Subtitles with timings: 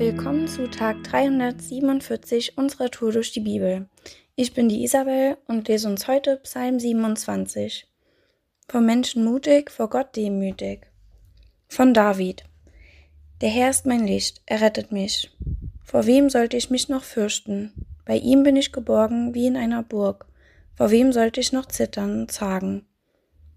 [0.00, 3.86] Willkommen zu Tag 347 unserer Tour durch die Bibel.
[4.34, 7.86] Ich bin die Isabel und lese uns heute Psalm 27.
[8.66, 10.86] Vor Menschen mutig, vor Gott demütig.
[11.68, 12.44] Von David.
[13.42, 15.36] Der Herr ist mein Licht, er rettet mich.
[15.84, 17.74] Vor wem sollte ich mich noch fürchten?
[18.06, 20.24] Bei ihm bin ich geborgen wie in einer Burg.
[20.76, 22.86] Vor wem sollte ich noch zittern und zagen?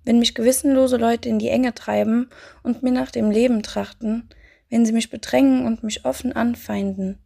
[0.03, 2.29] Wenn mich gewissenlose Leute in die Enge treiben
[2.63, 4.27] und mir nach dem Leben trachten,
[4.73, 7.19] wenn sie mich bedrängen und mich offen anfeinden.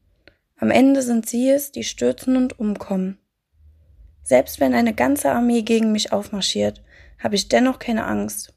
[0.57, 3.19] Am Ende sind sie es, die stürzen und umkommen.
[4.21, 6.83] Selbst wenn eine ganze Armee gegen mich aufmarschiert,
[7.19, 8.53] habe ich dennoch keine Angst.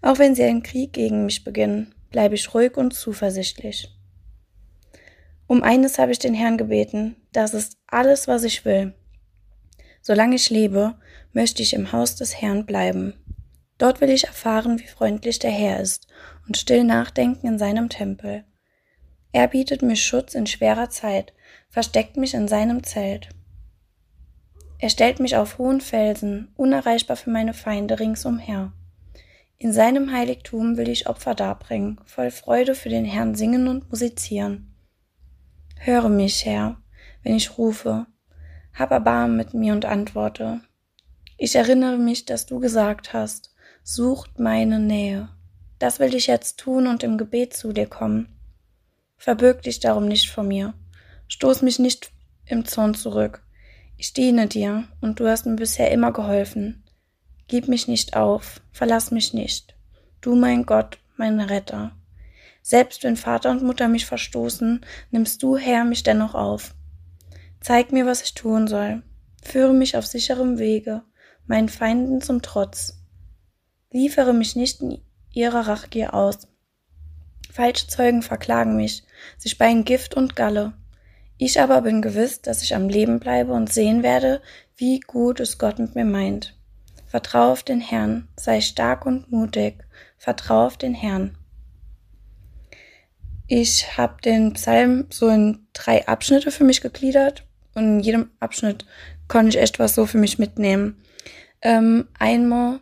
[0.00, 3.94] Auch wenn sie einen Krieg gegen mich beginnen, bleibe ich ruhig und zuversichtlich.
[5.46, 8.94] Um eines habe ich den Herrn gebeten, das ist alles, was ich will.
[10.00, 10.94] Solange ich lebe,
[11.34, 13.12] möchte ich im Haus des Herrn bleiben.
[13.78, 16.08] Dort will ich erfahren, wie freundlich der Herr ist
[16.46, 18.44] und still nachdenken in seinem Tempel.
[19.32, 21.32] Er bietet mir Schutz in schwerer Zeit,
[21.68, 23.28] versteckt mich in seinem Zelt.
[24.80, 28.72] Er stellt mich auf hohen Felsen, unerreichbar für meine Feinde ringsumher.
[29.58, 34.74] In seinem Heiligtum will ich Opfer darbringen, voll Freude für den Herrn singen und musizieren.
[35.76, 36.80] Höre mich, Herr,
[37.24, 38.06] wenn ich rufe,
[38.72, 40.60] hab Erbarmen mit mir und antworte.
[41.36, 45.28] Ich erinnere mich, dass du gesagt hast, sucht meine Nähe.
[45.78, 48.38] Das will ich jetzt tun und im Gebet zu dir kommen.
[49.16, 50.74] Verbirg dich darum nicht vor mir.
[51.28, 52.10] Stoß mich nicht
[52.46, 53.42] im Zorn zurück.
[53.96, 56.84] Ich diene dir und du hast mir bisher immer geholfen.
[57.48, 59.74] Gib mich nicht auf, verlass mich nicht.
[60.20, 61.92] Du, mein Gott, mein Retter.
[62.62, 66.74] Selbst wenn Vater und Mutter mich verstoßen, nimmst du, Herr, mich dennoch auf.
[67.60, 69.02] Zeig mir, was ich tun soll.
[69.42, 71.02] Führe mich auf sicherem Wege,
[71.46, 72.97] meinen Feinden zum Trotz.
[73.90, 75.00] Liefere mich nicht in
[75.32, 76.46] ihrer Rachgier aus.
[77.50, 79.02] Falsche Zeugen verklagen mich,
[79.38, 80.74] sie speien Gift und Galle.
[81.38, 84.42] Ich aber bin gewiss, dass ich am Leben bleibe und sehen werde,
[84.76, 86.56] wie gut es Gott mit mir meint.
[87.06, 89.84] Vertrau auf den Herrn, sei stark und mutig,
[90.18, 91.38] vertrau auf den Herrn.
[93.46, 98.84] Ich habe den Psalm so in drei Abschnitte für mich gegliedert und in jedem Abschnitt
[99.26, 101.02] konnte ich echt was so für mich mitnehmen.
[101.62, 102.80] Ähm, einmal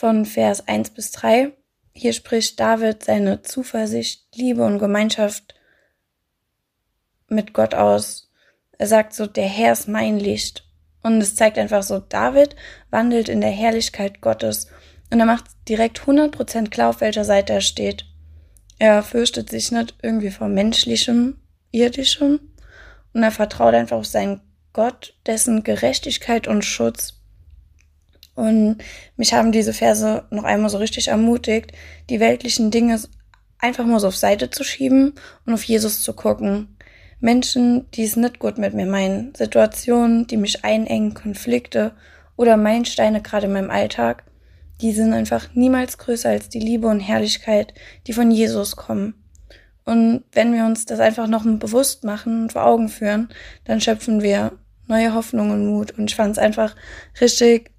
[0.00, 1.52] von Vers 1 bis 3.
[1.92, 5.54] Hier spricht David seine Zuversicht, Liebe und Gemeinschaft
[7.28, 8.32] mit Gott aus.
[8.78, 10.66] Er sagt so, der Herr ist mein Licht.
[11.02, 12.56] Und es zeigt einfach so, David
[12.88, 14.68] wandelt in der Herrlichkeit Gottes.
[15.10, 18.06] Und er macht direkt 100% klar, auf welcher Seite er steht.
[18.78, 22.40] Er fürchtet sich nicht irgendwie vor menschlichem, irdischem.
[23.12, 24.40] Und er vertraut einfach auf seinen
[24.72, 27.19] Gott, dessen Gerechtigkeit und Schutz
[28.34, 28.78] und
[29.16, 31.72] mich haben diese Verse noch einmal so richtig ermutigt,
[32.08, 33.00] die weltlichen Dinge
[33.58, 35.14] einfach mal so auf Seite zu schieben
[35.44, 36.76] und auf Jesus zu gucken.
[37.20, 41.92] Menschen, die es nicht gut mit mir meinen, Situationen, die mich einengen, Konflikte
[42.36, 44.24] oder Meilensteine gerade in meinem Alltag,
[44.80, 47.74] die sind einfach niemals größer als die Liebe und Herrlichkeit,
[48.06, 49.14] die von Jesus kommen.
[49.84, 53.28] Und wenn wir uns das einfach noch bewusst machen und vor Augen führen,
[53.64, 54.52] dann schöpfen wir
[54.86, 55.92] neue Hoffnung und Mut.
[55.98, 56.74] Und ich fand es einfach
[57.20, 57.70] richtig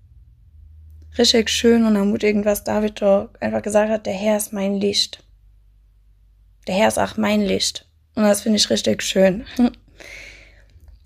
[1.17, 5.23] richtig schön und ermutigend, was David da einfach gesagt hat, der Herr ist mein Licht.
[6.67, 7.87] Der Herr ist auch mein Licht.
[8.15, 9.45] Und das finde ich richtig schön.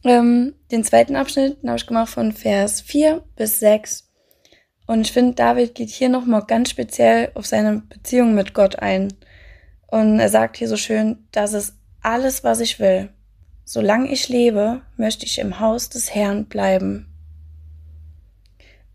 [0.04, 4.10] ähm, den zweiten Abschnitt habe ich gemacht von Vers 4 bis 6.
[4.88, 9.14] Und ich finde, David geht hier nochmal ganz speziell auf seine Beziehung mit Gott ein.
[9.88, 13.10] Und er sagt hier so schön, das ist alles, was ich will.
[13.64, 17.15] Solange ich lebe, möchte ich im Haus des Herrn bleiben.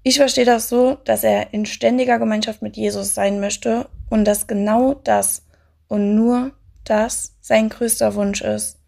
[0.03, 4.47] Ich verstehe das so, dass er in ständiger Gemeinschaft mit Jesus sein möchte und dass
[4.47, 5.45] genau das
[5.89, 6.53] und nur
[6.85, 8.79] das sein größter Wunsch ist.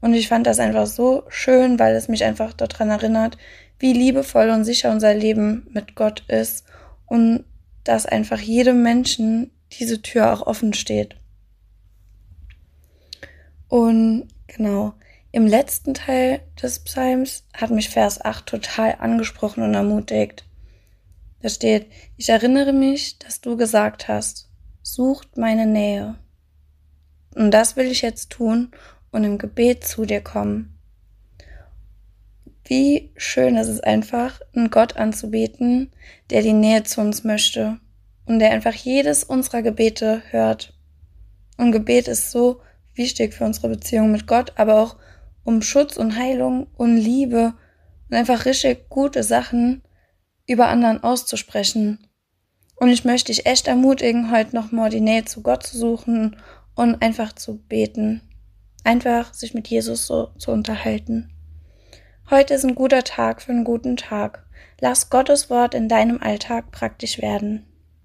[0.00, 3.38] Und ich fand das einfach so schön, weil es mich einfach daran erinnert,
[3.78, 6.64] wie liebevoll und sicher unser Leben mit Gott ist
[7.06, 7.44] und
[7.84, 11.16] dass einfach jedem Menschen diese Tür auch offen steht.
[13.68, 14.94] Und genau,
[15.32, 20.44] im letzten Teil des Psalms hat mich Vers 8 total angesprochen und ermutigt.
[21.40, 21.86] Da steht,
[22.18, 24.50] ich erinnere mich, dass du gesagt hast,
[24.82, 26.16] sucht meine Nähe.
[27.34, 28.72] Und das will ich jetzt tun
[29.10, 30.78] und im Gebet zu dir kommen.
[32.64, 35.92] Wie schön ist es einfach, einen Gott anzubeten,
[36.30, 37.80] der die Nähe zu uns möchte
[38.26, 40.74] und der einfach jedes unserer Gebete hört.
[41.56, 42.60] Und Gebet ist so
[42.94, 44.96] wichtig für unsere Beziehung mit Gott, aber auch
[45.44, 47.54] um Schutz und Heilung und Liebe
[48.08, 49.82] und einfach richtig gute Sachen
[50.46, 52.06] über anderen auszusprechen.
[52.76, 56.36] Und ich möchte dich echt ermutigen, heute nochmal die Nähe zu Gott zu suchen
[56.74, 58.22] und einfach zu beten.
[58.84, 61.30] einfach sich mit Jesus so zu unterhalten.
[62.30, 64.46] Heute ist ein guter Tag für einen guten Tag.
[64.80, 67.66] Lass Gottes Wort in deinem Alltag praktisch werden.